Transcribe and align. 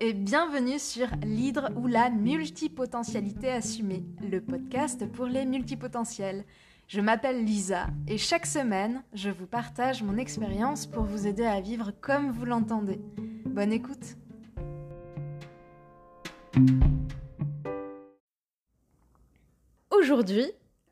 et 0.00 0.14
bienvenue 0.14 0.78
sur 0.78 1.08
l'hydre 1.22 1.68
ou 1.76 1.86
la 1.86 2.08
multipotentialité 2.08 3.50
assumée, 3.50 4.02
le 4.22 4.40
podcast 4.40 5.06
pour 5.12 5.26
les 5.26 5.44
multipotentiels. 5.44 6.44
Je 6.88 7.02
m'appelle 7.02 7.44
Lisa 7.44 7.88
et 8.08 8.16
chaque 8.16 8.46
semaine, 8.46 9.04
je 9.12 9.28
vous 9.28 9.46
partage 9.46 10.02
mon 10.02 10.16
expérience 10.16 10.86
pour 10.86 11.04
vous 11.04 11.26
aider 11.26 11.44
à 11.44 11.60
vivre 11.60 11.92
comme 12.00 12.30
vous 12.30 12.46
l'entendez. 12.46 12.98
Bonne 13.44 13.72
écoute 13.72 14.16
Aujourd'hui, 19.90 20.46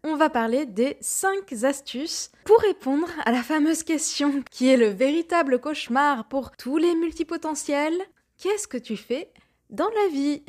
on 0.05 0.17
va 0.17 0.29
parler 0.29 0.67
des 0.67 0.99
5 1.01 1.51
astuces 1.63 2.31
pour 2.45 2.61
répondre 2.61 3.09
à 3.25 3.33
la 3.33 3.43
fameuse 3.43 3.85
question 3.85 4.43
qui 4.51 4.69
est 4.69 4.77
le 4.77 4.89
véritable 4.89 5.61
cauchemar 5.61 6.29
pour 6.29 6.51
tous 6.53 6.77
les 6.77 6.95
multipotentiels. 6.95 7.99
Qu'est-ce 8.39 8.69
que 8.69 8.79
tu 8.79 8.97
fais 8.97 9.31
dans 9.71 9.89
la 9.91 10.09
vie 10.13 10.43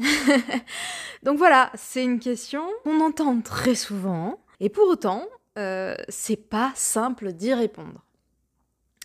Donc 1.24 1.38
voilà, 1.38 1.72
c'est 1.76 2.04
une 2.04 2.20
question 2.20 2.64
qu'on 2.84 3.02
entend 3.02 3.42
très 3.42 3.76
souvent 3.76 4.40
et 4.60 4.70
pour 4.70 4.88
autant, 4.88 5.26
euh, 5.58 5.96
c'est 6.08 6.50
pas 6.50 6.72
simple 6.76 7.34
d'y 7.34 7.54
répondre. 7.54 8.06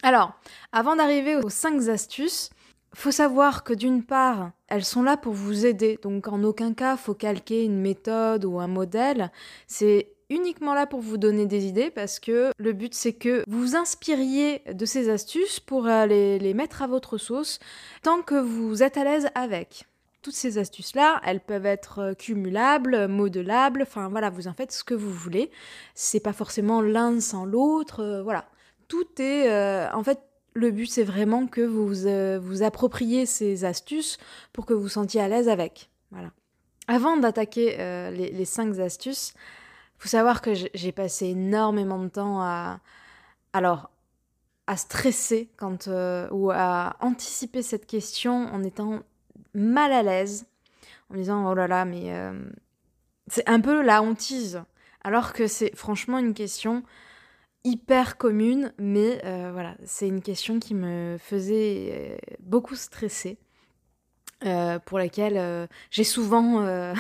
Alors, 0.03 0.33
avant 0.73 0.97
d'arriver 0.97 1.37
aux 1.37 1.49
5 1.49 1.89
astuces, 1.89 2.51
faut 2.95 3.11
savoir 3.11 3.65
que 3.65 3.73
d'une 3.73 4.05
part, 4.05 4.53
elles 4.69 4.85
sont 4.85 5.03
là 5.03 5.17
pour 5.17 5.33
vous 5.33 5.67
aider, 5.67 5.99
donc 6.03 6.29
en 6.29 6.43
aucun 6.45 6.75
cas 6.75 6.97
faut 6.97 7.15
calquer 7.15 7.65
une 7.65 7.81
méthode 7.81 8.45
ou 8.45 8.61
un 8.61 8.69
modèle. 8.69 9.33
C'est 9.67 10.14
uniquement 10.35 10.75
là 10.75 10.87
pour 10.87 11.01
vous 11.01 11.17
donner 11.17 11.47
des 11.47 11.67
idées 11.67 11.91
parce 11.91 12.19
que 12.19 12.51
le 12.59 12.73
but 12.73 12.95
c'est 12.95 13.13
que 13.13 13.45
vous 13.47 13.61
vous 13.61 13.77
inspiriez 13.77 14.63
de 14.73 14.85
ces 14.85 15.09
astuces 15.09 15.61
pour 15.61 15.87
euh, 15.87 16.07
les, 16.07 16.55
mettre 16.55 16.83
à 16.83 16.87
votre 16.87 17.19
sauce 17.19 17.61
tant 18.03 18.23
que 18.23 18.35
vous 18.35 18.83
êtes 18.83 18.97
à 18.97 19.05
l'aise 19.05 19.29
avec. 19.35 19.87
Toutes 20.23 20.35
ces 20.35 20.59
astuces-là, 20.59 21.21
elles 21.25 21.41
peuvent 21.41 21.67
être 21.67 21.99
euh, 22.01 22.15
cumulables, 22.15 23.09
modelables, 23.09 23.83
enfin 23.83 24.09
voilà, 24.09 24.31
vous 24.31 24.49
en 24.49 24.55
faites 24.55 24.73
ce 24.73 24.83
que 24.83 24.95
vous 24.95 25.11
voulez. 25.11 25.51
C'est 25.95 26.21
pas 26.21 26.33
forcément 26.33 26.81
l'un 26.81 27.21
sans 27.21 27.45
l'autre, 27.45 28.01
euh, 28.01 28.23
voilà. 28.23 28.47
Tout 28.89 29.07
est. 29.19 29.49
en 29.95 30.05
fait, 30.05 30.21
le 30.53 30.71
but 30.71 30.87
c'est 30.87 31.05
vraiment 31.05 31.47
que 31.47 31.63
vous 31.63 31.87
vous 31.87 32.63
appropriez 32.63 33.25
ces 33.25 33.65
astuces 33.65 34.19
pour 34.53 34.67
que 34.67 34.75
vous 34.75 34.89
sentiez 34.89 35.21
à 35.23 35.29
l'aise 35.29 35.49
avec. 35.49 35.91
Voilà. 36.11 36.31
Avant 36.87 37.17
d'attaquer 37.17 37.79
les 38.13 38.45
cinq 38.45 38.79
astuces, 38.79 39.33
faut 40.05 40.11
savoir 40.11 40.43
que 40.43 40.53
j'ai 40.53 40.93
passé 40.93 41.29
énormément 41.29 41.99
de 41.99 42.09
temps 42.09 42.43
à, 42.43 42.81
alors, 43.55 43.91
à 44.67 44.77
stresser 44.77 45.49
quand, 45.57 45.89
euh, 45.89 46.29
ou 46.31 46.51
à 46.51 46.97
anticiper 47.01 47.63
cette 47.63 47.87
question 47.87 48.53
en 48.53 48.63
étant 48.63 49.01
mal 49.55 49.93
à 49.93 50.03
l'aise, 50.03 50.45
en 51.09 51.15
me 51.15 51.21
disant 51.21 51.51
oh 51.51 51.55
là 51.55 51.67
là, 51.69 51.87
mais 51.87 52.13
euh, 52.13 52.39
c'est 53.29 53.49
un 53.49 53.63
peu 53.63 53.81
la 53.81 54.03
hantise, 54.03 54.63
alors 55.05 55.33
que 55.33 55.47
c'est 55.47 55.75
franchement 55.75 56.19
une 56.19 56.35
question 56.35 56.83
hyper 57.65 58.19
commune, 58.19 58.75
mais 58.77 59.23
euh, 59.25 59.53
voilà, 59.55 59.75
c'est 59.87 60.07
une 60.07 60.21
question 60.21 60.61
qui 60.61 60.75
me 60.75 61.17
faisait 61.19 62.21
beaucoup 62.41 62.77
stresser, 62.77 63.39
pour 64.85 64.99
laquelle 64.99 65.67
j'ai 65.91 66.05
souvent 66.05 66.95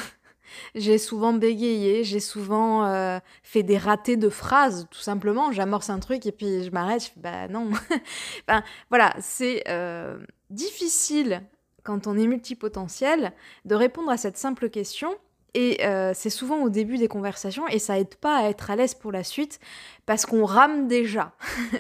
j'ai 0.75 0.99
souvent 0.99 1.33
bégayé, 1.33 2.05
j'ai 2.05 2.21
souvent 2.21 2.85
euh, 2.87 3.19
fait 3.43 3.63
des 3.63 3.79
ratés 3.79 4.17
de 4.17 4.29
phrases, 4.29 4.87
tout 4.91 5.01
simplement. 5.01 5.53
J'amorce 5.53 5.91
un 5.91 5.99
truc 5.99 6.27
et 6.27 6.33
puis 6.33 6.65
je 6.65 6.71
m'arrête, 6.71 7.03
je 7.03 7.07
fais 7.07 7.21
bah 7.21 7.49
non. 7.49 7.71
enfin, 8.49 8.63
voilà, 8.91 9.15
c'est 9.21 9.65
euh, 9.69 10.19
difficile 10.51 11.43
quand 11.83 12.07
on 12.07 12.17
est 12.17 12.27
multipotentiel 12.27 13.33
de 13.65 13.75
répondre 13.75 14.11
à 14.11 14.17
cette 14.17 14.37
simple 14.37 14.71
question. 14.71 15.15
Et 15.57 15.87
euh, 15.87 16.13
c'est 16.15 16.31
souvent 16.31 16.63
au 16.63 16.69
début 16.69 16.99
des 16.99 17.07
conversations 17.07 17.69
et 17.69 17.79
ça 17.79 18.01
aide 18.01 18.17
pas 18.17 18.39
à 18.39 18.49
être 18.49 18.73
à 18.73 18.77
l'aise 18.77 18.95
pour 18.95 19.13
la 19.13 19.23
suite 19.23 19.61
parce 20.05 20.27
qu'on 20.27 20.45
rame 20.45 20.89
déjà. 20.89 21.33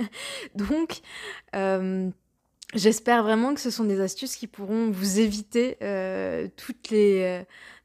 Donc, 0.54 1.00
j'espère 2.74 3.24
vraiment 3.24 3.52
que 3.52 3.60
ce 3.60 3.70
sont 3.70 3.82
des 3.82 4.00
astuces 4.00 4.36
qui 4.36 4.46
pourront 4.46 4.92
vous 4.92 5.18
éviter 5.18 5.76
toutes 6.56 6.90
les 6.90 7.44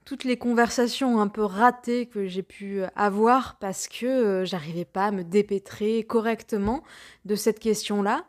toutes 0.10 0.24
les 0.24 0.38
conversations 0.38 1.22
un 1.22 1.28
peu 1.28 1.44
ratées 1.44 2.08
que 2.08 2.26
j'ai 2.26 2.42
pu 2.42 2.82
avoir 2.96 3.60
parce 3.60 3.88
que 3.88 4.08
euh, 4.08 4.44
j'arrivais 4.44 4.84
pas 4.84 5.06
à 5.06 5.12
me 5.12 5.24
dépêtrer 5.24 6.02
correctement 6.02 6.82
de 7.26 7.36
cette 7.36 7.60
question-là, 7.60 8.26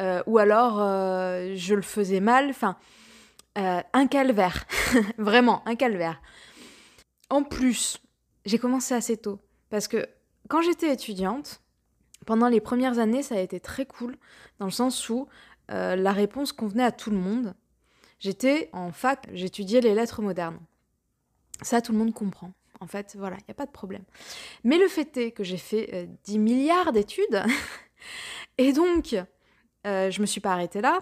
euh, 0.00 0.24
ou 0.26 0.38
alors 0.38 0.80
euh, 0.80 1.54
je 1.54 1.76
le 1.76 1.82
faisais 1.82 2.18
mal, 2.18 2.50
enfin, 2.50 2.76
un 3.54 4.06
calvaire, 4.08 4.64
vraiment 5.18 5.62
un 5.68 5.76
calvaire. 5.76 6.20
En 7.28 7.44
plus, 7.44 7.98
j'ai 8.44 8.58
commencé 8.58 8.92
assez 8.92 9.16
tôt 9.16 9.38
parce 9.68 9.86
que 9.86 10.08
quand 10.48 10.62
j'étais 10.62 10.92
étudiante, 10.92 11.60
pendant 12.26 12.48
les 12.48 12.60
premières 12.60 12.98
années, 12.98 13.22
ça 13.22 13.36
a 13.36 13.40
été 13.40 13.60
très 13.60 13.86
cool 13.86 14.16
dans 14.58 14.66
le 14.66 14.72
sens 14.72 15.08
où 15.08 15.28
la 15.68 16.10
réponse 16.10 16.50
convenait 16.52 16.82
à 16.82 16.90
tout 16.90 17.12
le 17.12 17.18
monde. 17.18 17.54
J'étais 18.18 18.68
en 18.72 18.90
fac, 18.90 19.28
j'étudiais 19.32 19.80
les 19.80 19.94
lettres 19.94 20.22
modernes. 20.22 20.58
Ça, 21.62 21.80
tout 21.80 21.92
le 21.92 21.98
monde 21.98 22.14
comprend. 22.14 22.52
En 22.80 22.86
fait, 22.86 23.14
voilà, 23.18 23.36
il 23.40 23.44
n'y 23.48 23.52
a 23.52 23.54
pas 23.54 23.66
de 23.66 23.70
problème. 23.70 24.04
Mais 24.64 24.78
le 24.78 24.88
fait 24.88 25.14
est 25.18 25.30
que 25.32 25.44
j'ai 25.44 25.58
fait 25.58 26.08
10 26.24 26.36
euh, 26.36 26.40
milliards 26.40 26.92
d'études, 26.92 27.42
et 28.58 28.72
donc, 28.72 29.14
euh, 29.86 30.10
je 30.10 30.20
me 30.20 30.26
suis 30.26 30.40
pas 30.40 30.52
arrêtée 30.52 30.80
là. 30.80 31.00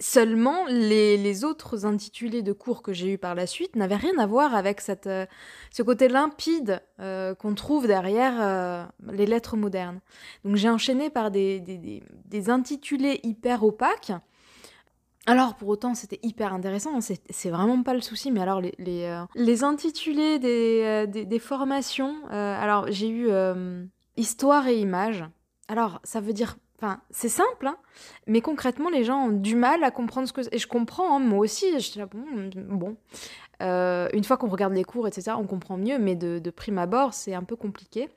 Seulement, 0.00 0.66
les, 0.66 1.44
autres 1.44 1.86
intitulés 1.86 2.42
de 2.42 2.52
cours 2.52 2.82
que 2.82 2.92
j'ai 2.92 3.12
eus 3.12 3.18
par 3.18 3.36
la 3.36 3.46
suite 3.46 3.76
n'avaient 3.76 3.94
rien 3.94 4.18
à 4.18 4.26
voir 4.26 4.56
avec 4.56 4.82
euh, 5.06 5.24
ce 5.70 5.82
côté 5.84 6.08
limpide 6.08 6.82
qu'on 6.98 7.54
trouve 7.54 7.86
derrière 7.86 8.90
les 9.12 9.24
lettres 9.24 9.56
modernes. 9.56 10.00
Donc 10.44 10.56
j'ai 10.56 10.68
enchaîné 10.68 11.10
par 11.10 11.30
des 11.30 12.10
intitulés 12.48 13.20
hyper 13.22 13.62
opaques, 13.62 14.12
alors 15.26 15.54
pour 15.54 15.68
autant 15.68 15.94
c'était 15.94 16.20
hyper 16.22 16.52
intéressant, 16.52 17.00
c'est 17.00 17.50
vraiment 17.50 17.82
pas 17.82 17.94
le 17.94 18.00
souci, 18.00 18.30
mais 18.30 18.40
alors 18.40 18.60
les, 18.60 18.74
les, 18.78 19.04
euh, 19.04 19.64
intitulés 19.64 20.38
des, 20.38 20.82
euh, 20.84 21.06
des, 21.06 21.38
formations, 21.38 22.14
euh, 22.30 22.60
alors 22.60 22.90
j'ai 22.90 23.08
eu 23.08 23.28
histoire 24.16 24.68
et 24.68 24.78
images, 24.78 25.24
alors 25.68 26.00
ça 26.04 26.20
veut 26.20 26.34
dire, 26.34 26.56
enfin 26.78 27.00
c'est 27.10 27.30
simple, 27.30 27.66
hein, 27.66 27.78
mais 28.26 28.42
concrètement 28.42 28.90
les 28.90 29.02
gens 29.02 29.28
ont 29.28 29.32
du 29.32 29.56
mal 29.56 29.82
à 29.82 29.90
comprendre 29.90 30.28
ce 30.28 30.32
que... 30.34 30.42
Et 30.54 30.58
je 30.58 30.66
comprends, 30.66 31.16
hein, 31.16 31.20
moi 31.20 31.38
aussi, 31.38 31.80
je 31.80 31.98
là, 31.98 32.06
bon, 32.06 32.50
bon. 32.56 32.96
une 33.60 34.24
fois 34.24 34.36
qu'on 34.36 34.48
regarde 34.48 34.74
les 34.74 34.84
cours, 34.84 35.08
etc., 35.08 35.32
on 35.38 35.46
comprend 35.46 35.78
mieux, 35.78 35.98
mais 35.98 36.16
de 36.16 36.50
prime 36.50 36.78
abord 36.78 37.14
c'est 37.14 37.34
un 37.34 37.44
peu 37.44 37.56
compliqué. 37.56 38.10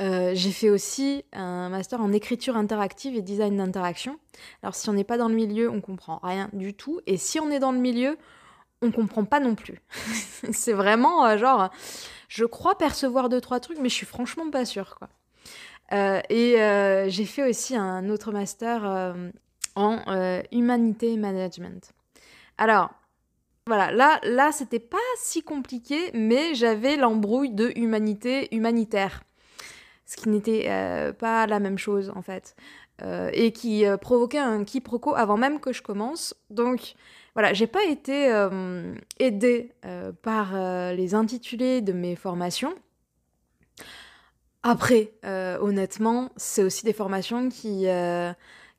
Euh, 0.00 0.32
j'ai 0.34 0.50
fait 0.50 0.68
aussi 0.68 1.24
un 1.32 1.68
master 1.68 2.00
en 2.00 2.12
écriture 2.12 2.56
interactive 2.56 3.16
et 3.16 3.22
design 3.22 3.56
d'interaction. 3.56 4.18
Alors 4.62 4.74
si 4.74 4.88
on 4.88 4.92
n'est 4.92 5.04
pas 5.04 5.18
dans 5.18 5.28
le 5.28 5.34
milieu, 5.34 5.70
on 5.70 5.80
comprend 5.80 6.20
rien 6.22 6.50
du 6.52 6.74
tout. 6.74 7.00
Et 7.06 7.16
si 7.16 7.40
on 7.40 7.50
est 7.50 7.58
dans 7.58 7.72
le 7.72 7.78
milieu, 7.78 8.18
on 8.82 8.90
comprend 8.90 9.24
pas 9.24 9.40
non 9.40 9.54
plus. 9.54 9.80
c'est 10.52 10.72
vraiment 10.72 11.26
euh, 11.26 11.38
genre, 11.38 11.70
je 12.28 12.44
crois 12.44 12.76
percevoir 12.76 13.28
deux 13.28 13.40
trois 13.40 13.60
trucs, 13.60 13.78
mais 13.78 13.88
je 13.88 13.94
suis 13.94 14.06
franchement 14.06 14.50
pas 14.50 14.64
sûre. 14.64 14.98
Euh, 15.92 16.20
et 16.28 16.56
j'ai 17.08 17.24
fait 17.24 17.48
aussi 17.48 17.76
un 17.76 18.08
autre 18.10 18.32
master 18.32 19.14
en 19.76 20.42
humanité 20.50 21.16
management. 21.16 21.92
Alors 22.58 22.90
voilà, 23.68 23.90
là, 23.90 24.20
là, 24.22 24.52
c'était 24.52 24.78
pas 24.78 24.98
si 25.18 25.42
compliqué, 25.42 26.12
mais 26.14 26.54
j'avais 26.54 26.96
l'embrouille 26.96 27.50
de 27.50 27.72
humanité 27.74 28.54
humanitaire 28.54 29.24
ce 30.06 30.16
qui 30.16 30.28
n'était 30.28 30.66
euh, 30.68 31.12
pas 31.12 31.46
la 31.46 31.60
même 31.60 31.78
chose 31.78 32.12
en 32.14 32.22
fait, 32.22 32.56
euh, 33.02 33.30
et 33.34 33.52
qui 33.52 33.84
euh, 33.84 33.96
provoquait 33.96 34.38
un 34.38 34.64
quiproquo 34.64 35.14
avant 35.14 35.36
même 35.36 35.60
que 35.60 35.72
je 35.72 35.82
commence. 35.82 36.34
Donc 36.48 36.94
voilà, 37.34 37.52
j'ai 37.52 37.66
pas 37.66 37.84
été 37.84 38.32
aidée 39.18 39.70
par 40.22 40.54
les 40.94 41.14
intitulés 41.14 41.82
de 41.82 41.92
mes 41.92 42.16
formations. 42.16 42.74
Après, 44.62 45.12
honnêtement, 45.60 46.30
c'est 46.36 46.62
aussi 46.62 46.86
des 46.86 46.94
formations 46.94 47.50
qui, 47.50 47.88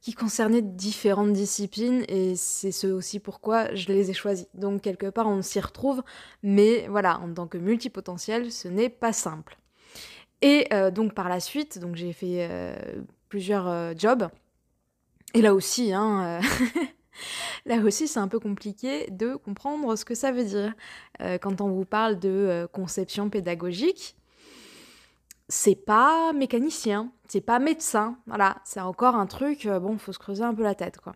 qui 0.01 0.13
concernaient 0.15 0.63
différentes 0.63 1.33
disciplines 1.33 2.03
et 2.07 2.35
c'est 2.35 2.71
ce 2.71 2.87
aussi 2.87 3.19
pourquoi 3.19 3.75
je 3.75 3.89
les 3.89 4.09
ai 4.09 4.13
choisies. 4.15 4.47
Donc 4.55 4.81
quelque 4.81 5.11
part, 5.11 5.27
on 5.27 5.43
s'y 5.43 5.59
retrouve, 5.59 6.01
mais 6.41 6.87
voilà, 6.87 7.19
en 7.19 7.31
tant 7.31 7.45
que 7.45 7.59
multipotentiel, 7.59 8.51
ce 8.51 8.67
n'est 8.67 8.89
pas 8.89 9.13
simple. 9.13 9.55
Et 10.41 10.67
euh, 10.71 10.91
donc 10.91 11.13
par 11.13 11.29
la 11.29 11.39
suite, 11.39 11.79
donc 11.79 11.95
j'ai 11.95 12.13
fait 12.13 12.47
euh, 12.49 12.75
plusieurs 13.29 13.67
euh, 13.67 13.93
jobs. 13.97 14.29
Et 15.33 15.41
là 15.41 15.53
aussi, 15.53 15.93
hein, 15.93 16.39
là 17.65 17.77
aussi, 17.77 18.07
c'est 18.07 18.19
un 18.19 18.27
peu 18.27 18.39
compliqué 18.39 19.09
de 19.11 19.35
comprendre 19.35 19.95
ce 19.95 20.05
que 20.05 20.15
ça 20.15 20.31
veut 20.31 20.45
dire. 20.45 20.73
quand 21.41 21.59
on 21.59 21.69
vous 21.69 21.85
parle 21.85 22.17
de 22.17 22.67
conception 22.71 23.29
pédagogique, 23.29 24.15
c'est 25.49 25.75
pas 25.75 26.31
mécanicien, 26.33 27.11
c'est 27.27 27.41
pas 27.41 27.59
médecin. 27.59 28.17
Voilà, 28.25 28.57
c'est 28.63 28.79
encore 28.79 29.15
un 29.15 29.27
truc, 29.27 29.67
bon, 29.67 29.97
faut 29.97 30.13
se 30.13 30.19
creuser 30.19 30.43
un 30.43 30.53
peu 30.53 30.63
la 30.63 30.75
tête, 30.75 30.97
quoi. 30.99 31.13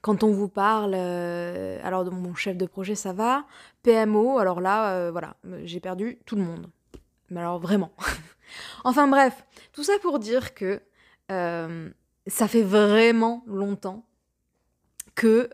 Quand 0.00 0.24
on 0.24 0.32
vous 0.32 0.48
parle, 0.48 0.94
alors 0.94 2.04
de 2.04 2.10
mon 2.10 2.34
chef 2.34 2.56
de 2.56 2.66
projet, 2.66 2.96
ça 2.96 3.12
va. 3.12 3.46
PMO, 3.84 4.38
alors 4.38 4.60
là, 4.60 5.10
voilà, 5.12 5.36
j'ai 5.64 5.78
perdu 5.78 6.18
tout 6.26 6.34
le 6.34 6.42
monde. 6.42 6.68
Mais 7.30 7.40
alors 7.40 7.58
vraiment. 7.58 7.92
enfin 8.84 9.08
bref, 9.08 9.44
tout 9.72 9.84
ça 9.84 9.98
pour 10.00 10.18
dire 10.18 10.54
que 10.54 10.80
euh, 11.30 11.90
ça 12.26 12.48
fait 12.48 12.62
vraiment 12.62 13.44
longtemps 13.46 14.06
que 15.14 15.50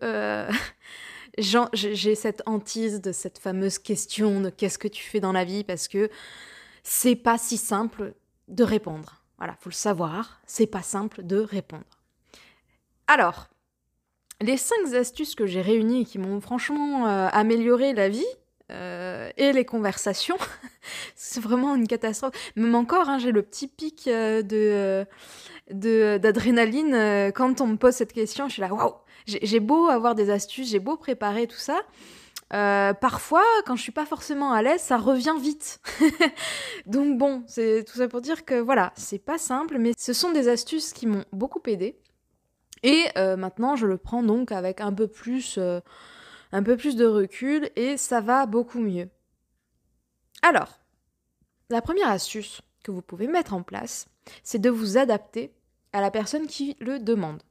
j'ai 1.39 2.15
cette 2.15 2.43
hantise 2.47 3.01
de 3.01 3.13
cette 3.13 3.39
fameuse 3.39 3.79
question 3.79 4.41
de 4.41 4.51
qu'est-ce 4.51 4.79
que 4.79 4.89
tu 4.89 5.03
fais 5.03 5.21
dans 5.21 5.33
la 5.33 5.45
vie 5.45 5.65
parce 5.65 5.89
que 5.89 6.11
c'est 6.83 7.17
pas 7.17 7.39
si 7.39 7.57
simple 7.57 8.15
de 8.49 8.63
répondre. 8.63 9.25
Voilà, 9.39 9.57
faut 9.59 9.71
le 9.71 9.75
savoir, 9.75 10.41
c'est 10.47 10.67
pas 10.67 10.83
simple 10.83 11.25
de 11.25 11.39
répondre. 11.39 11.85
Alors, 13.07 13.49
les 14.41 14.57
cinq 14.57 14.95
astuces 14.95 15.35
que 15.35 15.47
j'ai 15.47 15.61
réunies 15.61 16.03
et 16.03 16.05
qui 16.05 16.19
m'ont 16.19 16.41
franchement 16.41 17.07
euh, 17.07 17.29
amélioré 17.33 17.93
la 17.95 18.09
vie 18.09 18.27
euh, 18.73 19.31
et 19.37 19.53
les 19.53 19.65
conversations, 19.65 20.39
c'est 21.15 21.41
vraiment 21.41 21.75
une 21.75 21.87
catastrophe. 21.87 22.35
Même 22.57 22.75
encore, 22.75 23.09
hein, 23.09 23.19
j'ai 23.19 23.33
le 23.33 23.43
petit 23.43 23.69
pic 23.69 24.09
euh, 24.09 24.43
de 24.43 25.07
d'adrénaline 25.71 27.33
quand 27.35 27.61
on 27.63 27.67
me 27.67 27.77
pose 27.77 27.95
cette 27.95 28.13
question. 28.13 28.49
Je 28.49 28.55
suis 28.55 28.63
là, 28.63 28.73
waouh 28.73 28.95
J'ai 29.27 29.61
beau 29.61 29.87
avoir 29.89 30.15
des 30.15 30.31
astuces, 30.31 30.69
j'ai 30.69 30.79
beau 30.79 30.97
préparer 30.97 31.47
tout 31.47 31.57
ça. 31.57 31.81
parfois, 32.51 33.45
quand 33.65 33.75
je 33.75 33.83
suis 33.83 33.93
pas 33.93 34.05
forcément 34.05 34.53
à 34.53 34.61
l'aise, 34.61 34.83
ça 34.83 34.99
revient 34.99 35.35
vite. 35.41 35.81
Donc 36.87 37.17
bon, 37.17 37.45
c'est 37.47 37.85
tout 37.85 37.97
ça 37.97 38.09
pour 38.09 38.21
dire 38.21 38.45
que 38.45 38.57
voilà, 38.57 38.93
c'est 38.95 39.19
pas 39.19 39.39
simple, 39.39 39.79
mais 39.79 39.93
ce 39.97 40.13
sont 40.13 40.33
des 40.33 40.49
astuces 40.49 40.93
qui 40.93 41.07
m'ont 41.07 41.25
beaucoup 41.33 41.63
aidé. 41.67 41.99
Et 42.85 43.07
euh, 43.17 43.37
maintenant, 43.37 43.77
je 43.77 43.87
le 43.87 43.97
prends 43.97 44.23
donc 44.23 44.53
avec 44.53 44.83
un 44.83 44.93
peu 44.93 45.09
plus, 45.09 45.57
euh, 45.57 45.81
un 46.55 46.63
peu 46.63 46.77
plus 46.77 46.95
de 46.95 47.05
recul 47.05 47.69
et 47.75 47.97
ça 47.97 48.21
va 48.21 48.47
beaucoup 48.47 48.79
mieux. 48.79 49.09
Alors, 50.41 50.79
la 51.69 51.83
première 51.83 52.09
astuce 52.09 52.63
que 52.85 52.93
vous 52.93 53.03
pouvez 53.03 53.27
mettre 53.27 53.55
en 53.55 53.65
place, 53.65 54.07
c'est 54.45 54.61
de 54.61 54.71
vous 54.71 54.97
adapter 54.97 55.53
à 55.93 56.01
la 56.01 56.13
personne 56.13 56.47
qui 56.47 56.77
le 56.79 57.01
demande. 57.01 57.43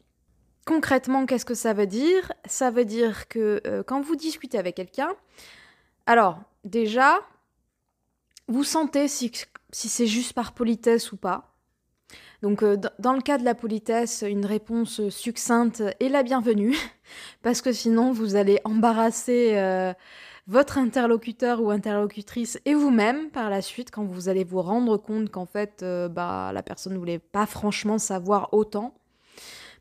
Concrètement, 0.65 1.25
qu'est-ce 1.25 1.43
que 1.43 1.53
ça 1.53 1.73
veut 1.73 1.85
dire? 1.85 2.31
Ça 2.45 2.71
veut 2.71 2.85
dire 2.85 3.27
que 3.27 3.61
euh, 3.67 3.83
quand 3.83 3.99
vous 3.99 4.15
discutez 4.15 4.57
avec 4.57 4.75
quelqu'un, 4.75 5.13
alors 6.05 6.39
déjà, 6.63 7.19
vous 8.47 8.63
sentez 8.63 9.09
si 9.09 9.33
c'est 9.71 10.07
juste 10.07 10.31
par 10.31 10.53
politesse 10.53 11.11
ou 11.11 11.17
pas. 11.17 11.52
Donc 12.43 12.61
euh, 12.61 12.75
dans 12.99 13.13
le 13.13 13.21
cas 13.21 13.37
de 13.37 13.45
la 13.45 13.55
politesse, 13.55 14.21
une 14.27 14.45
réponse 14.45 15.07
succincte 15.07 15.81
est 16.01 16.09
la 16.09 16.23
bienvenue, 16.23 16.75
parce 17.41 17.61
que 17.61 17.71
sinon 17.71 18.11
vous 18.11 18.35
allez 18.35 18.59
embarrasser 18.65 19.51
euh, 19.53 19.93
votre 20.47 20.77
interlocuteur 20.77 21.61
ou 21.61 21.71
interlocutrice 21.71 22.59
et 22.65 22.73
vous-même 22.73 23.29
par 23.29 23.49
la 23.49 23.61
suite 23.61 23.91
quand 23.91 24.03
vous 24.03 24.27
allez 24.27 24.43
vous 24.43 24.61
rendre 24.61 24.97
compte 24.97 25.29
qu'en 25.29 25.45
fait 25.45 25.83
euh, 25.83 26.09
bah, 26.09 26.51
la 26.53 26.61
personne 26.63 26.91
ne 26.93 26.97
voulait 26.97 27.17
pas 27.17 27.45
franchement 27.45 27.97
savoir 27.97 28.49
autant. 28.53 28.93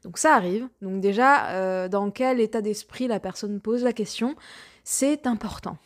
Donc 0.05 0.17
ça 0.17 0.37
arrive. 0.37 0.69
Donc 0.82 1.00
déjà, 1.00 1.88
dans 1.88 2.11
quel 2.11 2.41
état 2.41 2.61
d'esprit 2.61 3.06
la 3.06 3.20
personne 3.20 3.61
pose 3.61 3.85
la 3.85 3.93
question, 3.93 4.35
c'est 4.82 5.29
important. 5.29 5.79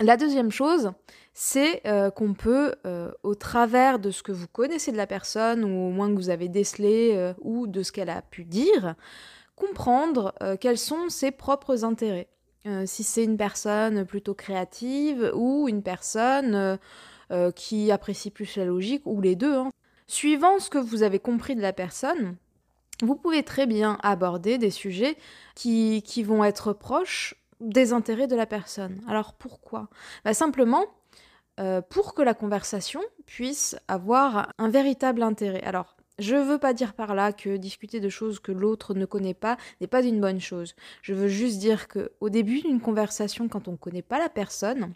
La 0.00 0.16
deuxième 0.16 0.50
chose, 0.50 0.92
c'est 1.34 1.86
euh, 1.86 2.10
qu'on 2.10 2.34
peut, 2.34 2.74
euh, 2.86 3.12
au 3.22 3.34
travers 3.34 3.98
de 3.98 4.10
ce 4.10 4.22
que 4.22 4.32
vous 4.32 4.48
connaissez 4.48 4.90
de 4.90 4.96
la 4.96 5.06
personne, 5.06 5.64
ou 5.64 5.88
au 5.88 5.90
moins 5.90 6.08
que 6.08 6.16
vous 6.16 6.30
avez 6.30 6.48
décelé, 6.48 7.12
euh, 7.14 7.34
ou 7.40 7.66
de 7.66 7.82
ce 7.82 7.92
qu'elle 7.92 8.10
a 8.10 8.22
pu 8.22 8.44
dire, 8.44 8.94
comprendre 9.54 10.34
quels 10.60 10.78
sont 10.78 11.08
ses 11.08 11.30
propres 11.30 11.84
intérêts. 11.84 12.28
si 12.86 13.04
c'est 13.04 13.22
une 13.22 13.36
personne 13.36 14.04
plutôt 14.04 14.34
créative, 14.34 15.30
ou 15.34 15.68
une 15.68 15.82
personne 15.82 16.78
qui 17.54 17.92
apprécie 17.92 18.30
plus 18.30 18.56
la 18.56 18.64
logique, 18.64 19.02
ou 19.04 19.20
les 19.20 19.36
deux. 19.36 19.54
Hein. 19.54 19.70
Suivant 20.08 20.58
ce 20.58 20.68
que 20.68 20.78
vous 20.78 21.02
avez 21.04 21.20
compris 21.20 21.54
de 21.54 21.60
la 21.60 21.72
personne, 21.72 22.36
vous 23.02 23.14
pouvez 23.14 23.44
très 23.44 23.66
bien 23.66 23.98
aborder 24.02 24.58
des 24.58 24.70
sujets 24.70 25.16
qui, 25.54 26.02
qui 26.02 26.22
vont 26.24 26.42
être 26.42 26.72
proches 26.72 27.41
des 27.62 27.92
intérêts 27.92 28.26
de 28.26 28.36
la 28.36 28.46
personne. 28.46 29.00
Alors 29.08 29.34
pourquoi? 29.34 29.88
Bah, 30.24 30.34
Simplement 30.34 30.86
euh, 31.60 31.82
pour 31.82 32.14
que 32.14 32.22
la 32.22 32.34
conversation 32.34 33.00
puisse 33.26 33.76
avoir 33.86 34.52
un 34.58 34.70
véritable 34.70 35.22
intérêt. 35.22 35.62
Alors, 35.62 35.96
je 36.18 36.34
ne 36.34 36.42
veux 36.42 36.58
pas 36.58 36.72
dire 36.72 36.94
par 36.94 37.14
là 37.14 37.32
que 37.32 37.56
discuter 37.56 38.00
de 38.00 38.08
choses 38.08 38.38
que 38.38 38.52
l'autre 38.52 38.94
ne 38.94 39.04
connaît 39.04 39.34
pas 39.34 39.56
n'est 39.80 39.86
pas 39.86 40.02
une 40.02 40.20
bonne 40.20 40.40
chose. 40.40 40.74
Je 41.02 41.12
veux 41.12 41.28
juste 41.28 41.58
dire 41.58 41.88
que 41.88 42.12
au 42.20 42.30
début 42.30 42.60
d'une 42.60 42.80
conversation, 42.80 43.48
quand 43.48 43.68
on 43.68 43.72
ne 43.72 43.76
connaît 43.76 44.02
pas 44.02 44.18
la 44.18 44.28
personne, 44.28 44.94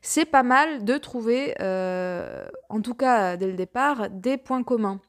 c'est 0.00 0.24
pas 0.24 0.42
mal 0.42 0.84
de 0.84 0.96
trouver, 0.96 1.54
euh, 1.60 2.46
en 2.68 2.80
tout 2.80 2.94
cas 2.94 3.36
dès 3.36 3.46
le 3.46 3.54
départ, 3.54 4.08
des 4.10 4.36
points 4.36 4.62
communs 4.62 5.00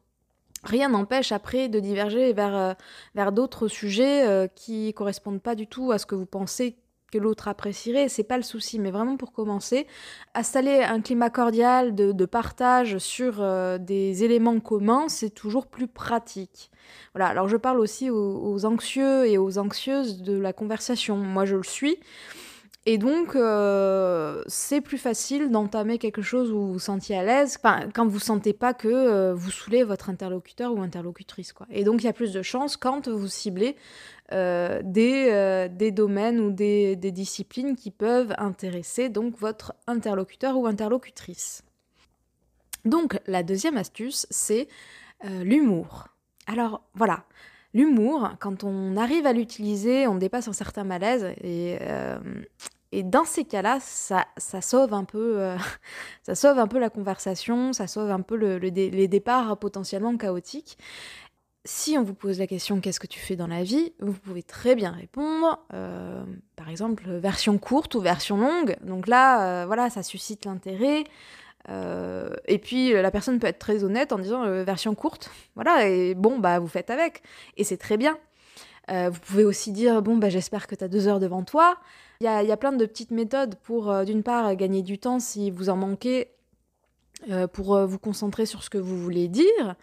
rien 0.65 0.89
n'empêche 0.89 1.31
après 1.31 1.69
de 1.69 1.79
diverger 1.79 2.33
vers, 2.33 2.55
euh, 2.55 2.73
vers 3.15 3.31
d'autres 3.31 3.67
sujets 3.67 4.27
euh, 4.27 4.47
qui 4.47 4.93
correspondent 4.93 5.41
pas 5.41 5.55
du 5.55 5.67
tout 5.67 5.91
à 5.91 5.97
ce 5.97 6.05
que 6.05 6.15
vous 6.15 6.25
pensez 6.25 6.77
que 7.11 7.17
l'autre 7.17 7.47
apprécierait, 7.47 8.09
c'est 8.09 8.23
pas 8.23 8.37
le 8.37 8.43
souci, 8.43 8.79
mais 8.79 8.91
vraiment 8.91 9.15
pour 9.15 9.31
commencer, 9.31 9.87
installer 10.33 10.81
un 10.81 11.01
climat 11.01 11.29
cordial 11.29 11.93
de, 11.95 12.25
partage 12.25 12.97
sur 12.97 13.41
euh, 13.41 13.77
des 13.77 14.23
éléments 14.23 14.59
communs, 14.59 15.07
c'est 15.07 15.29
toujours 15.29 15.67
plus 15.67 15.87
pratique. 15.87 16.71
Voilà, 17.13 17.27
alors 17.27 17.47
je 17.47 17.57
parle 17.57 17.79
aussi 17.79 18.09
aux 18.09 18.65
anxieux 18.65 19.27
et 19.27 19.37
aux 19.37 19.57
anxieuses 19.57 20.21
de 20.21 20.37
la 20.37 20.51
conversation. 20.51 21.17
Moi 21.17 21.45
je 21.45 21.55
le 21.55 21.63
suis. 21.63 21.97
Et 22.87 22.99
donc, 22.99 23.35
euh, 23.35 24.43
c'est 24.45 24.79
plus 24.79 24.99
facile 24.99 25.49
d'entamer 25.49 25.97
quelque 25.97 26.21
chose 26.21 26.51
où 26.51 26.59
vous 26.59 26.73
vous 26.73 26.79
sentiez 26.79 27.17
à 27.17 27.23
l'aise, 27.23 27.57
quand 27.93 28.07
vous 28.07 28.19
sentez 28.19 28.53
pas 28.53 28.75
que 28.75 28.87
euh, 28.87 29.33
vous 29.33 29.49
saoulez 29.49 29.83
votre 29.83 30.11
interlocuteur 30.11 30.71
ou 30.71 30.81
interlocutrice. 30.81 31.51
Quoi. 31.51 31.65
Et 31.71 31.83
donc, 31.83 32.03
il 32.03 32.05
y 32.05 32.09
a 32.09 32.13
plus 32.13 32.31
de 32.31 32.43
chances 32.43 32.77
quand 32.77 33.07
vous 33.07 33.27
ciblez 33.27 33.75
euh, 34.33 34.81
des, 34.83 35.67
des, 35.71 35.91
domaines 35.91 36.39
ou 36.39 36.51
des, 36.51 36.95
des, 36.95 37.11
disciplines 37.11 37.75
qui 37.75 37.89
peuvent 37.89 38.35
intéresser 38.37 39.09
donc 39.09 39.35
votre 39.39 39.73
interlocuteur 39.87 40.55
ou 40.55 40.67
interlocutrice. 40.67 41.63
Donc, 42.85 43.19
la 43.25 43.41
deuxième 43.41 43.77
astuce, 43.77 44.27
c'est 44.29 44.67
l'humour. 45.23 46.09
Alors, 46.45 46.83
voilà. 46.93 47.23
L'humour, 47.75 48.31
quand 48.39 48.63
on 48.63 48.97
arrive 48.97 49.27
à 49.27 49.33
l'utiliser, 49.33 50.07
on 50.07 50.15
dépasse 50.15 50.47
un 50.47 50.53
certain 50.53 50.83
malaise 50.83 51.35
et, 51.43 51.77
et 52.95 53.03
dans 53.03 53.25
ces 53.25 53.43
cas-là, 53.43 53.79
ça, 53.81 54.25
sauve 54.61 54.93
un 54.93 55.03
peu, 55.03 55.41
euh, 55.41 55.57
ça 56.23 56.33
sauve 56.33 56.59
un 56.59 56.67
peu 56.67 56.79
la 56.79 56.89
conversation, 56.89 57.73
ça 57.73 57.87
sauve 57.87 58.09
un 58.09 58.21
peu 58.21 58.37
le, 58.37 58.57
les 58.57 59.07
départs 59.09 59.57
potentiellement 59.57 60.15
chaotiques. 60.15 60.77
Si 61.65 61.97
on 61.97 62.03
vous 62.03 62.13
pose 62.13 62.39
la 62.39 62.47
question 62.47 62.79
qu'est-ce 62.79 63.01
que 63.01 63.07
tu 63.07 63.19
fais 63.19 63.35
dans 63.35 63.47
la 63.47 63.63
vie, 63.63 63.91
vous 63.99 64.13
pouvez 64.13 64.43
très 64.43 64.75
bien 64.75 64.91
répondre, 64.91 65.59
euh, 65.73 66.23
par 66.55 66.69
exemple 66.69 67.03
version 67.09 67.57
courte 67.57 67.95
ou 67.95 67.99
version 67.99 68.37
longue. 68.37 68.77
Donc 68.81 69.07
là, 69.07 69.63
euh, 69.63 69.65
voilà, 69.65 69.89
ça 69.89 70.01
suscite 70.01 70.45
l'intérêt. 70.45 71.03
Et 71.67 72.59
puis 72.59 72.93
la 72.93 73.11
personne 73.11 73.39
peut 73.39 73.47
être 73.47 73.59
très 73.59 73.83
honnête 73.83 74.11
en 74.11 74.19
disant 74.19 74.63
version 74.63 74.93
courte, 74.95 75.31
voilà, 75.55 75.87
et 75.87 76.13
bon, 76.13 76.39
bah 76.39 76.59
vous 76.59 76.67
faites 76.67 76.89
avec. 76.89 77.23
Et 77.57 77.63
c'est 77.63 77.77
très 77.77 77.97
bien. 77.97 78.17
vous 78.89 79.19
pouvez 79.25 79.43
aussi 79.43 79.71
dire 79.71 80.01
bon, 80.01 80.17
bah 80.17 80.29
j'espère 80.29 80.67
que 80.67 80.75
tu 80.75 80.83
as 80.83 80.87
deux 80.87 81.07
heures 81.07 81.19
devant 81.19 81.43
toi. 81.43 81.77
Il 82.21 82.25
y 82.25 82.51
a, 82.51 82.57
plein 82.57 82.71
de 82.71 82.85
petites 82.85 83.11
méthodes 83.11 83.55
pour, 83.55 83.91
euh, 83.91 84.05
d'une 84.05 84.23
part, 84.23 84.55
gagner 84.55 84.81
du 84.81 84.97
temps 84.97 85.19
si 85.19 85.51
vous 85.51 85.69
en 85.69 85.75
manquez, 85.75 86.31
euh, 87.29 87.45
pour 87.47 87.75
euh, 87.75 87.85
vous 87.85 87.99
concentrer 87.99 88.45
sur 88.45 88.63
ce 88.63 88.69
que 88.69 88.77
vous 88.77 88.97
voulez 88.97 89.27
dire. 89.27 89.75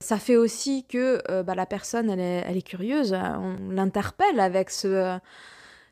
Ça 0.00 0.18
fait 0.18 0.36
aussi 0.36 0.84
que 0.84 1.22
bah, 1.42 1.54
la 1.54 1.66
personne, 1.66 2.10
elle 2.10 2.56
est, 2.56 2.62
curieuse, 2.62 3.14
on 3.14 3.70
l'interpelle 3.70 4.40
avec 4.40 4.70
ce, 4.70 5.18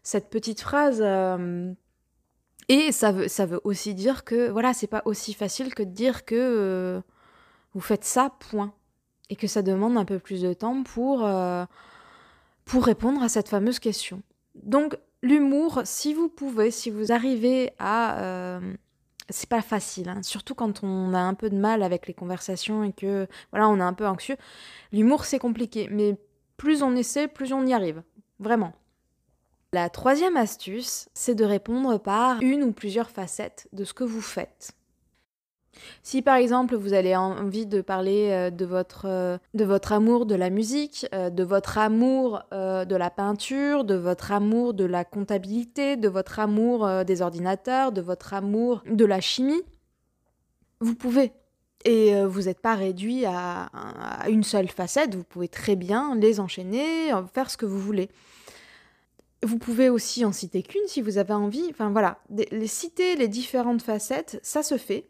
cette 0.02 0.28
petite 0.28 0.60
phrase. 0.60 1.00
Et 2.72 2.92
ça 2.92 3.12
veut, 3.12 3.28
ça 3.28 3.46
veut 3.46 3.60
aussi 3.64 3.94
dire 3.94 4.24
que, 4.24 4.50
voilà, 4.50 4.72
c'est 4.72 4.86
pas 4.86 5.02
aussi 5.04 5.34
facile 5.34 5.74
que 5.74 5.82
de 5.82 5.90
dire 5.90 6.24
que 6.24 7.02
vous 7.74 7.80
faites 7.80 8.04
ça, 8.04 8.32
point. 8.50 8.72
Et 9.30 9.36
que 9.36 9.46
ça 9.46 9.62
demande 9.62 9.96
un 9.96 10.04
peu 10.04 10.18
plus 10.18 10.42
de 10.42 10.52
temps 10.52 10.82
pour, 10.82 11.26
pour 12.64 12.84
répondre 12.84 13.22
à 13.22 13.28
cette 13.28 13.48
fameuse 13.48 13.78
question. 13.78 14.22
Donc, 14.54 14.96
l'humour, 15.22 15.82
si 15.84 16.14
vous 16.14 16.28
pouvez, 16.28 16.70
si 16.70 16.90
vous 16.90 17.12
arrivez 17.12 17.72
à... 17.78 18.20
Euh, 18.22 18.74
c'est 19.28 19.48
pas 19.48 19.62
facile, 19.62 20.08
hein. 20.08 20.22
surtout 20.22 20.54
quand 20.54 20.82
on 20.82 21.14
a 21.14 21.18
un 21.18 21.32
peu 21.32 21.48
de 21.48 21.56
mal 21.56 21.82
avec 21.82 22.06
les 22.06 22.12
conversations 22.12 22.84
et 22.84 22.92
que 22.92 23.26
voilà, 23.50 23.68
on 23.68 23.78
est 23.78 23.82
un 23.82 23.94
peu 23.94 24.06
anxieux. 24.06 24.36
L'humour, 24.92 25.24
c'est 25.24 25.38
compliqué, 25.38 25.88
mais 25.90 26.16
plus 26.58 26.82
on 26.82 26.94
essaie, 26.96 27.28
plus 27.28 27.52
on 27.52 27.64
y 27.64 27.72
arrive. 27.72 28.02
Vraiment. 28.40 28.74
La 29.74 29.88
troisième 29.88 30.36
astuce, 30.36 31.08
c'est 31.14 31.34
de 31.34 31.46
répondre 31.46 31.98
par 31.98 32.42
une 32.42 32.62
ou 32.62 32.72
plusieurs 32.72 33.08
facettes 33.08 33.68
de 33.72 33.84
ce 33.84 33.94
que 33.94 34.04
vous 34.04 34.20
faites. 34.20 34.72
Si 36.02 36.20
par 36.20 36.36
exemple 36.36 36.76
vous 36.76 36.92
avez 36.92 37.16
envie 37.16 37.64
de 37.64 37.80
parler 37.80 38.28
euh, 38.30 38.50
de 38.50 38.66
votre, 38.66 39.06
euh, 39.06 39.38
de 39.54 39.64
votre 39.64 39.92
amour 39.92 40.26
de 40.26 40.34
la 40.34 40.50
musique, 40.50 41.06
euh, 41.14 41.30
de 41.30 41.42
votre 41.42 41.78
amour 41.78 42.42
de 42.52 42.96
la 42.96 43.08
peinture, 43.08 43.84
de 43.84 43.94
votre 43.94 44.30
amour 44.30 44.74
de 44.74 44.84
la 44.84 45.06
comptabilité, 45.06 45.96
de 45.96 46.08
votre 46.08 46.38
amour 46.38 47.04
des 47.06 47.22
ordinateurs, 47.22 47.92
de 47.92 48.02
votre 48.02 48.34
amour 48.34 48.82
de 48.86 49.04
la 49.06 49.22
chimie, 49.22 49.62
vous 50.80 50.94
pouvez. 50.94 51.32
Et 51.84 52.22
vous 52.24 52.42
n'êtes 52.42 52.60
pas 52.60 52.74
réduit 52.74 53.24
à, 53.26 53.70
une 54.28 54.44
seule 54.44 54.68
facette, 54.68 55.14
vous 55.14 55.24
pouvez 55.24 55.48
très 55.48 55.74
bien 55.74 56.14
les 56.14 56.38
enchaîner, 56.38 57.10
faire 57.32 57.50
ce 57.50 57.56
que 57.56 57.66
vous 57.66 57.80
voulez. 57.80 58.08
Vous 59.44 59.58
pouvez 59.58 59.88
aussi 59.88 60.24
en 60.24 60.32
citer 60.32 60.62
qu'une 60.62 60.86
si 60.86 61.02
vous 61.02 61.18
avez 61.18 61.34
envie. 61.34 61.66
Enfin 61.70 61.90
voilà, 61.90 62.18
citer 62.66 63.16
les 63.16 63.28
différentes 63.28 63.82
facettes, 63.82 64.38
ça 64.42 64.62
se 64.62 64.78
fait 64.78 65.08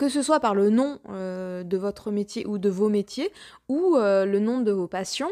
que 0.00 0.08
ce 0.08 0.22
soit 0.22 0.40
par 0.40 0.54
le 0.54 0.70
nom 0.70 0.98
euh, 1.10 1.62
de 1.62 1.76
votre 1.76 2.10
métier 2.10 2.46
ou 2.46 2.56
de 2.56 2.70
vos 2.70 2.88
métiers, 2.88 3.30
ou 3.68 3.96
euh, 3.96 4.24
le 4.24 4.38
nom 4.38 4.62
de 4.62 4.72
vos 4.72 4.88
passions. 4.88 5.30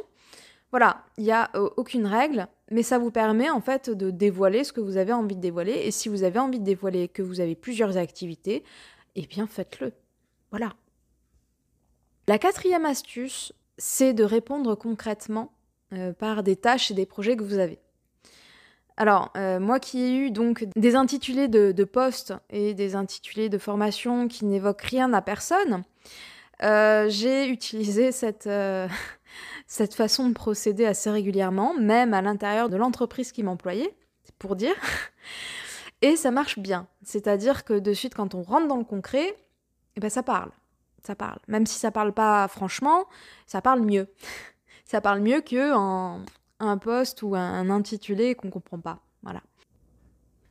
Voilà, 0.73 1.07
il 1.17 1.25
n'y 1.25 1.33
a 1.33 1.49
euh, 1.55 1.71
aucune 1.79 2.05
règle, 2.05 2.49
mais 2.71 2.83
ça 2.83 2.99
vous 2.99 3.11
permet 3.11 3.49
en 3.49 3.63
fait 3.63 3.89
de 3.89 4.11
dévoiler 4.11 4.65
ce 4.65 4.75
que 4.75 4.83
vous 4.83 4.99
avez 4.99 5.15
envie 5.15 5.37
de 5.37 5.41
dévoiler. 5.41 5.73
Et 5.73 5.91
si 5.91 6.11
vous 6.11 6.23
avez 6.23 6.39
envie 6.39 6.59
de 6.59 6.67
dévoiler 6.67 7.09
que 7.09 7.23
vous 7.23 7.41
avez 7.41 7.55
plusieurs 7.55 7.97
activités, 7.97 8.63
eh 9.15 9.27
bien 9.27 9.47
faites-le. 9.47 9.95
Voilà. 10.51 10.75
La 12.27 12.39
quatrième 12.39 12.85
astuce, 12.85 13.55
c'est 13.79 14.13
de 14.13 14.23
répondre 14.23 14.75
concrètement 14.75 15.51
par 16.19 16.43
des 16.43 16.57
tâches 16.57 16.91
et 16.91 16.95
des 16.95 17.07
projets 17.07 17.39
que 17.39 17.43
vous 17.43 17.57
avez. 17.57 17.79
Alors, 19.01 19.31
euh, 19.37 19.61
moi 19.61 19.79
qui 19.79 20.03
ai 20.03 20.17
eu 20.17 20.31
donc 20.33 20.67
des 20.75 20.97
intitulés 20.97 21.47
de, 21.47 21.85
postes 21.85 22.35
et 22.51 22.75
des 22.75 22.97
intitulés 22.97 23.49
de 23.49 23.57
formation 23.57 24.27
qui 24.27 24.45
n'évoquent 24.45 24.83
rien 24.83 25.13
à 25.13 25.23
personne, 25.23 25.85
euh, 26.65 27.09
j'ai 27.09 27.47
utilisé 27.47 28.11
cette, 28.11 28.49
euh, 28.49 28.89
cette 29.69 29.95
façon 29.95 30.29
de 30.29 30.35
procéder 30.35 30.85
assez 30.85 31.11
régulièrement, 31.11 31.75
même 31.75 32.13
à 32.13 32.23
l'intérieur 32.23 32.69
de 32.69 32.77
l'entreprise 32.77 33.31
qui 33.31 33.45
m'employait, 33.45 33.95
pour 34.41 34.57
dire. 34.57 34.75
Et 36.03 36.17
ça 36.17 36.33
marche 36.33 36.59
bien. 36.59 36.89
C'est-à-dire 37.05 37.65
que 37.65 37.75
de 37.75 37.93
suite, 37.93 38.17
quand 38.17 38.35
on 38.35 38.43
rentre 38.43 38.67
dans 38.67 38.79
le 38.79 38.85
concret, 38.85 39.37
eh 39.95 40.01
ben 40.01 40.11
ça 40.11 40.25
parle. 40.25 40.51
Ça 41.07 41.15
parle. 41.15 41.39
Même 41.47 41.67
si 41.67 41.79
ça 41.79 41.93
parle 41.93 42.13
pas 42.13 42.49
franchement, 42.49 43.07
ça 43.47 43.63
parle 43.63 43.83
mieux. 43.83 44.09
ça 44.85 45.01
parle 45.01 45.21
mieux 45.21 45.41
que 45.41 45.73
un 46.61 46.79
poste 46.79 47.23
ou 47.23 47.35
un, 47.35 47.71
intitulé 47.71 48.35
qu'on 48.35 48.51
comprend 48.51 48.79
pas. 48.79 49.01
Voilà. 49.23 49.43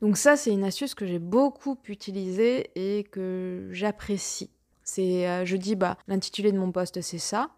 Donc 0.02 0.18
ça, 0.18 0.36
c'est 0.36 0.52
une 0.52 0.64
astuce 0.64 0.94
que 0.94 1.06
j'ai 1.06 1.20
beaucoup 1.20 1.78
utilisée 1.88 2.72
et 2.76 3.04
que 3.04 3.70
j'apprécie. 3.72 4.50
C'est, 4.84 5.28
euh, 5.28 5.46
je 5.46 5.58
dis, 5.58 5.76
bah, 5.76 5.98
l'intitulé 6.08 6.52
de 6.52 6.60
mon 6.60 6.72
poste, 6.72 7.02
c'est 7.02 7.18
ça. 7.18 7.50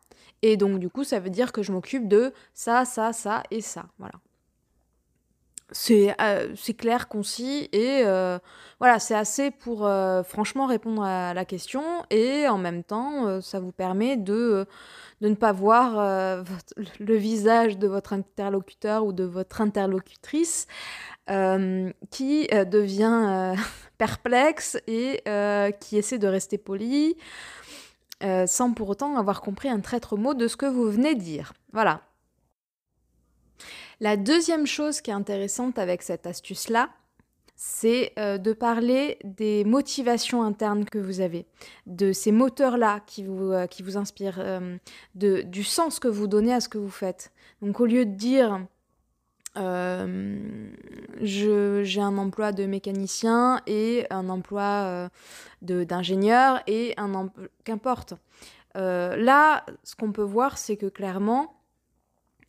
Et 0.41 0.57
donc, 0.57 0.79
du 0.79 0.89
coup, 0.89 1.03
ça 1.03 1.19
veut 1.19 1.29
dire 1.29 1.51
que 1.51 1.61
je 1.61 1.71
m'occupe 1.71 2.07
de 2.07 2.33
ça, 2.53 2.85
ça, 2.85 3.13
ça 3.13 3.43
et 3.51 3.61
ça. 3.61 3.87
Voilà. 3.99 4.15
C'est, 5.71 6.15
euh, 6.19 6.55
clair, 6.77 7.07
concis 7.07 7.69
et 7.71 8.01
euh, 8.05 8.39
voilà, 8.79 8.99
c'est 8.99 9.15
assez 9.15 9.51
pour 9.51 9.89
franchement 10.25 10.65
répondre 10.65 11.03
à 11.03 11.33
la 11.33 11.45
question 11.45 11.83
et 12.09 12.47
en 12.47 12.57
même 12.57 12.83
temps, 12.83 13.41
ça 13.41 13.59
vous 13.59 13.71
permet 13.71 14.17
de 14.17 14.67
ne 15.21 15.35
pas 15.35 15.51
voir 15.51 15.99
euh, 15.99 16.43
le 16.99 17.15
visage 17.15 17.77
de 17.77 17.87
votre 17.87 18.13
interlocuteur 18.13 19.05
ou 19.05 19.13
de 19.13 19.23
votre 19.23 19.61
interlocutrice 19.61 20.67
euh, 21.29 21.91
qui 22.09 22.47
euh, 22.53 22.65
devient 22.65 23.55
perplexe 23.97 24.77
et 24.87 25.21
qui 25.79 25.97
essaie 25.97 26.19
de 26.19 26.27
rester 26.27 26.57
poli 26.57 27.17
sans 28.47 28.73
pour 28.73 28.89
autant 28.89 29.17
avoir 29.17 29.41
compris 29.41 29.69
un 29.69 29.79
traître 29.79 30.17
mot 30.17 30.33
de 30.33 30.47
ce 30.47 30.57
que 30.57 30.65
vous 30.65 30.89
venez 30.89 31.15
de 31.15 31.21
dire. 31.21 31.53
Voilà. 31.73 32.01
La 34.01 34.15
deuxième 34.15 34.65
chose 34.65 35.01
qui 35.01 35.11
est 35.11 35.13
intéressante 35.13 35.77
avec 35.77 36.03
cette 36.03 36.25
astuce-là, 36.25 36.89
c'est 37.57 38.13
euh, 38.17 38.37
de 38.37 38.53
parler 38.53 39.19
des 39.25 39.65
motivations 39.65 40.43
internes 40.43 40.85
que 40.85 40.97
vous 40.97 41.19
avez, 41.19 41.45
de 41.85 42.13
ces 42.13 42.31
moteurs-là 42.31 43.01
qui 43.05 43.25
vous, 43.25 43.51
euh, 43.51 43.67
qui 43.67 43.83
vous 43.83 43.97
inspirent, 43.97 44.39
euh, 44.39 44.77
de, 45.15 45.41
du 45.41 45.65
sens 45.65 45.99
que 45.99 46.07
vous 46.07 46.27
donnez 46.27 46.53
à 46.53 46.61
ce 46.61 46.69
que 46.69 46.77
vous 46.77 46.89
faites. 46.89 47.33
Donc 47.61 47.81
au 47.81 47.85
lieu 47.85 48.05
de 48.05 48.13
dire 48.13 48.65
j'ai 51.21 52.01
un 52.01 52.17
emploi 52.17 52.53
de 52.53 52.65
mécanicien 52.65 53.59
et 53.67 54.05
un 54.09 54.29
emploi 54.29 55.09
d'ingénieur 55.61 56.61
et 56.65 56.93
un 56.95 57.29
qu'importe. 57.65 58.13
là, 58.75 59.65
ce 59.83 59.97
qu'on 59.97 60.13
peut 60.13 60.23
voir, 60.23 60.57
c'est 60.57 60.77
que 60.77 60.85
clairement, 60.85 61.58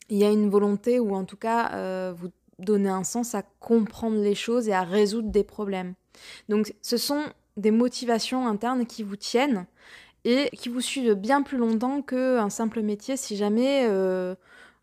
il 0.09 0.17
y 0.17 0.23
a 0.23 0.29
une 0.29 0.49
volonté, 0.49 0.99
ou 0.99 1.15
en 1.15 1.25
tout 1.25 1.37
cas, 1.37 2.11
vous 2.11 2.29
donner 2.59 2.89
un 2.89 3.03
sens 3.03 3.35
à 3.35 3.43
comprendre 3.59 4.21
les 4.21 4.35
choses 4.35 4.67
et 4.67 4.73
à 4.73 4.83
résoudre 4.83 5.29
des 5.29 5.43
problèmes. 5.43 5.95
Donc 6.49 6.73
ce 6.81 6.97
sont 6.97 7.23
des 7.57 7.71
motivations 7.71 8.47
internes 8.47 8.85
qui 8.85 9.03
vous 9.03 9.15
tiennent 9.15 9.65
et 10.23 10.49
qui 10.55 10.69
vous 10.69 10.81
suivent 10.81 11.13
bien 11.13 11.41
plus 11.41 11.57
longtemps 11.57 12.01
qu'un 12.01 12.49
simple 12.49 12.81
métier 12.81 13.17
si 13.17 13.35
jamais 13.35 13.87
euh, 13.89 14.35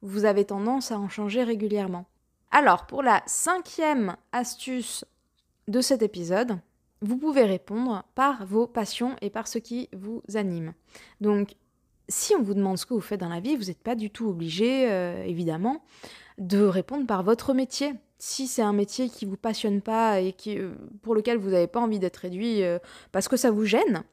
vous 0.02 0.24
avez 0.24 0.44
tendance 0.44 0.90
à 0.90 0.98
en 0.98 1.08
changer 1.08 1.44
régulièrement. 1.44 2.06
Alors 2.50 2.86
pour 2.86 3.02
la 3.02 3.22
cinquième 3.26 4.16
astuce 4.32 5.04
de 5.68 5.80
cet 5.80 6.02
épisode, 6.02 6.58
vous 7.00 7.16
pouvez 7.16 7.44
répondre 7.44 8.04
par 8.14 8.44
vos 8.46 8.66
passions 8.66 9.16
et 9.22 9.30
par 9.30 9.46
ce 9.46 9.58
qui 9.58 9.88
vous 9.92 10.22
anime. 10.34 10.72
Donc 11.20 11.54
si 12.08 12.34
on 12.34 12.42
vous 12.42 12.54
demande 12.54 12.78
ce 12.78 12.86
que 12.86 12.94
vous 12.94 13.00
faites 13.00 13.20
dans 13.20 13.28
la 13.28 13.40
vie, 13.40 13.56
vous 13.56 13.64
n'êtes 13.64 13.82
pas 13.82 13.94
du 13.94 14.10
tout 14.10 14.28
obligé, 14.28 14.90
euh, 14.90 15.22
évidemment, 15.24 15.84
de 16.38 16.62
répondre 16.62 17.06
par 17.06 17.22
votre 17.22 17.52
métier. 17.52 17.94
Si 18.18 18.46
c'est 18.46 18.62
un 18.62 18.72
métier 18.72 19.08
qui 19.08 19.26
vous 19.26 19.36
passionne 19.36 19.82
pas 19.82 20.20
et 20.20 20.32
qui, 20.32 20.58
euh, 20.58 20.72
pour 21.02 21.14
lequel 21.14 21.36
vous 21.38 21.50
n'avez 21.50 21.66
pas 21.66 21.80
envie 21.80 21.98
d'être 21.98 22.16
réduit 22.16 22.62
euh, 22.62 22.78
parce 23.12 23.28
que 23.28 23.36
ça 23.36 23.50
vous 23.50 23.64
gêne, 23.64 24.04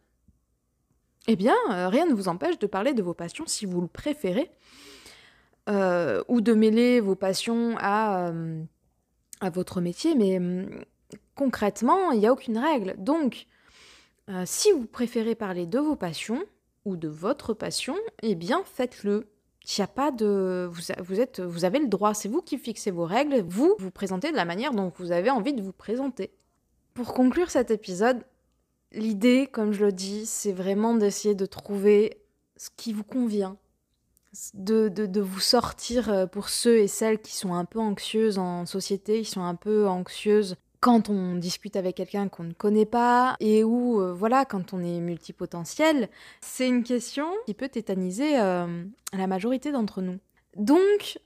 eh 1.28 1.36
bien, 1.36 1.56
rien 1.70 2.06
ne 2.06 2.14
vous 2.14 2.28
empêche 2.28 2.60
de 2.60 2.68
parler 2.68 2.94
de 2.94 3.02
vos 3.02 3.16
passions 3.16 3.46
si 3.48 3.66
vous 3.66 3.82
le 3.82 3.88
préférez, 3.88 4.52
ou 5.68 6.42
de 6.42 6.54
mêler 6.54 7.00
vos 7.00 7.16
passions 7.16 7.76
à, 7.80 8.32
à 9.42 9.50
votre 9.50 9.82
métier, 9.82 10.14
mais 10.14 10.38
hum, 10.38 10.70
concrètement, 11.34 12.12
il 12.12 12.20
n'y 12.20 12.28
a 12.28 12.32
aucune 12.32 12.60
règle. 12.60 12.94
Donc, 13.00 13.48
si 14.44 14.72
vous 14.72 14.86
préférez 14.86 15.34
parler 15.34 15.66
de 15.66 15.80
vos 15.80 15.96
passions 15.96 16.44
ou 16.86 16.96
de 16.96 17.08
votre 17.08 17.54
passion, 17.54 17.96
eh 18.22 18.36
bien, 18.36 18.64
faites-le. 18.64 19.28
Il 19.78 19.82
a 19.82 19.88
pas 19.88 20.12
de. 20.12 20.70
Vous, 20.72 21.20
êtes, 21.20 21.40
vous 21.40 21.66
avez 21.66 21.80
le 21.80 21.88
droit, 21.88 22.14
c'est 22.14 22.30
vous 22.30 22.42
qui 22.42 22.60
fixez 22.60 22.92
vos 22.92 23.06
règles, 23.06 23.42
vous 23.42 23.76
vous 23.80 23.90
présentez 23.90 24.32
de 24.32 24.36
la 24.36 24.46
manière 24.46 24.74
dont 24.74 24.92
vous 24.98 25.12
avez 25.12 25.32
envie 25.32 25.54
de 25.54 25.62
vous 25.62 25.74
présenter. 25.74 26.32
Pour 26.94 27.14
conclure 27.14 27.50
cet 27.50 27.72
épisode, 27.72 28.24
l'idée, 28.92 29.48
comme 29.52 29.74
je 29.74 29.86
le 29.86 29.92
dis, 29.92 30.28
c'est 30.28 30.52
vraiment 30.52 30.94
d'essayer 30.96 31.34
de 31.34 31.48
trouver 31.48 32.22
ce 32.58 32.70
qui 32.78 32.94
vous 32.94 33.04
convient, 33.04 33.58
de, 34.54 34.88
de, 34.90 35.08
de, 35.08 35.22
vous 35.22 35.40
sortir 35.40 36.10
euh, 36.10 36.26
pour 36.28 36.50
ceux 36.50 36.78
et 36.78 36.88
celles 36.88 37.20
qui 37.20 37.36
sont 37.36 37.54
un 37.54 37.66
peu 37.66 37.80
anxieuses 37.80 38.38
en 38.38 38.66
société, 38.66 39.24
qui 39.24 39.32
sont 39.32 39.44
un 39.44 39.56
peu 39.56 39.88
anxieuses 39.88 40.58
quand 40.86 41.10
on 41.10 41.34
discute 41.34 41.78
avec 41.78 41.96
quelqu'un 41.96 42.30
qu'on 42.30 42.44
ne 42.44 42.54
connaît 42.54 42.86
pas 42.86 43.38
et 43.40 43.64
où, 43.64 44.00
euh, 44.00 44.14
voilà, 44.14 44.46
quand 44.46 44.72
on 44.72 44.84
est 44.84 45.00
multipotentiel, 45.00 46.10
c'est 46.42 46.68
une 46.68 46.84
question 46.84 47.26
qui 47.48 47.56
peut 47.56 47.70
tétaniser 47.70 48.40
euh, 48.40 48.84
la 49.12 49.26
majorité 49.26 49.72
d'entre 49.72 50.04
nous. 50.04 50.20
Donc, 50.56 51.18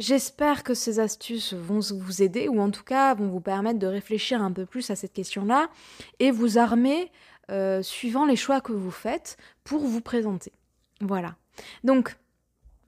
j'espère 0.00 0.64
que 0.64 0.74
ces 0.74 0.98
astuces 0.98 1.54
vont 1.54 1.78
vous 1.78 2.20
aider 2.20 2.48
ou 2.48 2.60
en 2.60 2.72
tout 2.72 2.82
cas 2.82 3.14
vont 3.14 3.28
vous 3.28 3.40
permettre 3.40 3.78
de 3.78 3.86
réfléchir 3.86 4.42
un 4.42 4.50
peu 4.50 4.66
plus 4.66 4.90
à 4.90 4.96
cette 4.96 5.12
question-là 5.12 5.70
et 6.18 6.32
vous 6.32 6.58
armer 6.58 7.12
euh, 7.52 7.82
suivant 7.82 8.26
les 8.26 8.34
choix 8.34 8.60
que 8.60 8.72
vous 8.72 8.90
faites 8.90 9.36
pour 9.62 9.82
vous 9.82 10.00
présenter. 10.00 10.50
Voilà. 11.00 11.36
Donc, 11.84 12.16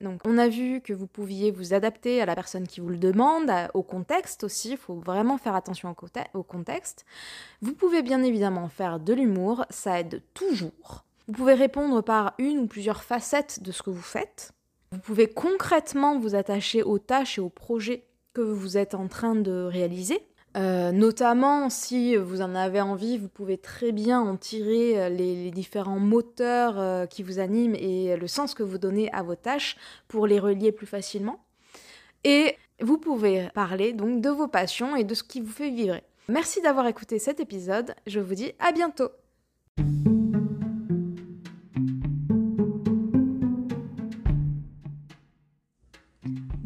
donc, 0.03 0.19
on 0.25 0.37
a 0.37 0.49
vu 0.49 0.81
que 0.81 0.91
vous 0.91 1.07
pouviez 1.07 1.49
vous 1.51 1.73
adapter 1.73 2.21
à 2.21 2.25
la 2.25 2.35
personne 2.35 2.67
qui 2.67 2.81
vous 2.81 2.89
le 2.89 2.97
demande, 2.97 3.49
au 3.73 3.83
contexte 3.83 4.43
aussi, 4.43 4.71
il 4.71 4.77
faut 4.77 4.95
vraiment 4.95 5.37
faire 5.37 5.55
attention 5.55 5.95
au, 6.33 6.43
contexte. 6.43 7.05
Vous 7.61 7.73
pouvez 7.73 8.01
bien 8.01 8.21
évidemment 8.21 8.67
faire 8.67 8.99
de 8.99 9.13
l'humour, 9.13 9.65
ça 9.69 9.99
aide 10.01 10.21
toujours. 10.33 11.05
Vous 11.27 11.33
pouvez 11.33 11.53
répondre 11.53 12.01
par 12.01 12.33
une 12.37 12.59
ou 12.59 12.67
plusieurs 12.67 13.03
facettes 13.03 13.63
de 13.63 13.71
ce 13.71 13.81
que 13.81 13.91
vous 13.91 14.01
faites. 14.01 14.51
Vous 14.91 14.99
pouvez 14.99 15.27
concrètement 15.27 16.19
vous 16.19 16.35
attacher 16.35 16.83
aux 16.83 16.99
tâches 16.99 17.37
et 17.37 17.41
aux 17.41 17.49
projets 17.49 18.05
que 18.33 18.41
vous 18.41 18.77
êtes 18.77 18.95
en 18.95 19.07
train 19.07 19.35
de 19.35 19.63
réaliser. 19.63 20.27
Euh, 20.55 20.91
notamment, 20.91 21.69
si 21.69 22.15
vous 22.15 22.41
en 22.41 22.53
avez 22.53 22.79
envie, 22.79 23.17
vous 23.17 23.27
pouvez 23.27 23.57
très 23.57 23.91
bien 23.91 24.21
en 24.21 24.37
tirer 24.37 25.01
euh, 25.01 25.09
les, 25.09 25.49
différents 25.49 25.99
moteurs 25.99 26.79
euh, 26.79 27.05
qui 27.07 27.23
vous 27.23 27.39
animent 27.39 27.75
et 27.75 28.15
le 28.15 28.27
sens 28.27 28.53
que 28.53 28.61
vous 28.61 28.77
donnez 28.77 29.11
à 29.13 29.23
vos 29.23 29.35
tâches 29.35 29.77
pour 30.07 30.27
les 30.27 30.39
relier 30.39 30.71
plus 30.71 30.85
facilement. 30.85 31.43
Et 32.23 32.55
vous 32.81 32.97
pouvez 32.97 33.49
parler 33.55 33.93
donc 33.93 34.21
de 34.21 34.29
vos 34.29 34.47
passions 34.47 34.95
et 34.95 35.03
de 35.03 35.15
ce 35.15 35.23
qui 35.23 35.41
vous 35.41 35.51
fait 35.51 35.71
vibrer. 35.71 36.03
Merci 36.29 36.61
d'avoir 36.61 36.87
écouté 36.87 37.19
cet 37.19 37.39
épisode. 37.39 37.95
Je 38.05 38.19
vous 38.19 38.35
dis 38.35 38.53
à 38.59 38.71
bientôt. 38.71 39.09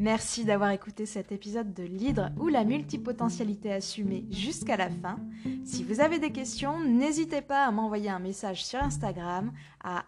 Merci 0.08 0.46
d'avoir 0.46 0.70
écouté 0.70 1.06
cet 1.06 1.34
épisode 1.34 1.74
de 1.74 1.84
l'hydre 1.84 2.30
ou 2.40 2.48
la 2.48 2.64
multipotentialité 2.64 3.74
assumée 3.74 4.24
jusqu'à 4.32 4.78
la 4.78 4.90
fin. 4.90 5.18
Si 5.66 5.84
vous 5.84 6.00
avez 6.00 6.18
des 6.18 6.32
questions, 6.32 6.80
n'hésitez 6.80 7.42
pas 7.42 7.66
à 7.66 7.72
m'envoyer 7.72 8.10
un 8.10 8.20
message 8.20 8.64
sur 8.64 8.82
Instagram 8.82 9.52
à 9.84 10.06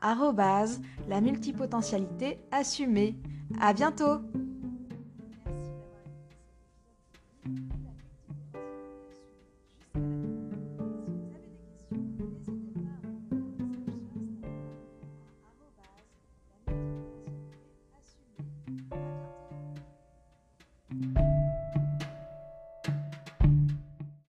la 1.09 1.19
multipotentialité 1.19 2.39
assumée. 2.49 3.17
À 3.59 3.73
bientôt! 3.73 4.21